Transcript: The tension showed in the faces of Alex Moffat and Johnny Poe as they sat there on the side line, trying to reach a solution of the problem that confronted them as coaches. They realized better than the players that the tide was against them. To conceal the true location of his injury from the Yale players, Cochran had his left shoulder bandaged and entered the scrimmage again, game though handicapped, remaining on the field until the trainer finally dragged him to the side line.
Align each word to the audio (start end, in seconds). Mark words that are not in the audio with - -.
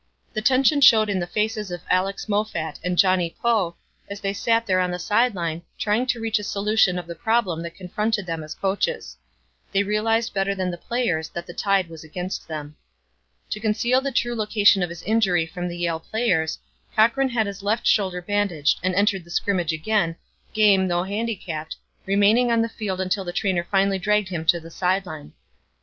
The 0.33 0.41
tension 0.41 0.81
showed 0.81 1.11
in 1.11 1.19
the 1.19 1.27
faces 1.27 1.69
of 1.69 1.83
Alex 1.87 2.27
Moffat 2.27 2.79
and 2.83 2.97
Johnny 2.97 3.35
Poe 3.39 3.75
as 4.09 4.19
they 4.19 4.33
sat 4.33 4.65
there 4.65 4.79
on 4.79 4.89
the 4.89 4.97
side 4.97 5.35
line, 5.35 5.61
trying 5.77 6.07
to 6.07 6.19
reach 6.19 6.39
a 6.39 6.43
solution 6.43 6.97
of 6.97 7.05
the 7.05 7.13
problem 7.13 7.61
that 7.61 7.75
confronted 7.75 8.25
them 8.25 8.43
as 8.43 8.55
coaches. 8.55 9.17
They 9.71 9.83
realized 9.83 10.33
better 10.33 10.55
than 10.55 10.71
the 10.71 10.75
players 10.79 11.29
that 11.29 11.45
the 11.45 11.53
tide 11.53 11.87
was 11.87 12.03
against 12.03 12.47
them. 12.47 12.77
To 13.51 13.59
conceal 13.59 14.01
the 14.01 14.11
true 14.11 14.33
location 14.33 14.81
of 14.81 14.89
his 14.89 15.03
injury 15.03 15.45
from 15.45 15.67
the 15.67 15.77
Yale 15.77 15.99
players, 15.99 16.57
Cochran 16.95 17.29
had 17.29 17.45
his 17.45 17.61
left 17.61 17.85
shoulder 17.85 18.23
bandaged 18.23 18.79
and 18.81 18.95
entered 18.95 19.23
the 19.23 19.29
scrimmage 19.29 19.71
again, 19.71 20.15
game 20.51 20.87
though 20.87 21.03
handicapped, 21.03 21.75
remaining 22.07 22.51
on 22.51 22.63
the 22.63 22.69
field 22.69 22.99
until 22.99 23.23
the 23.23 23.31
trainer 23.33 23.67
finally 23.69 23.99
dragged 23.99 24.29
him 24.29 24.45
to 24.45 24.59
the 24.59 24.71
side 24.71 25.05
line. 25.05 25.33